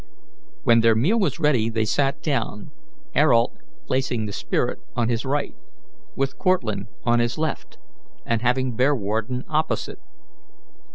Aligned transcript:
When 0.63 0.79
their 0.79 0.95
meal 0.95 1.19
was 1.19 1.39
ready 1.39 1.69
they 1.69 1.85
sat 1.85 2.23
down, 2.23 2.71
Ayrault 3.15 3.55
placing 3.85 4.25
the 4.25 4.31
spirit 4.33 4.79
on 4.95 5.09
his 5.09 5.25
right, 5.25 5.53
with 6.15 6.39
Cortlandt 6.39 6.87
on 7.03 7.19
his 7.19 7.37
left, 7.37 7.77
and 8.25 8.41
having 8.41 8.75
Bearwarden 8.75 9.43
opposite. 9.47 9.99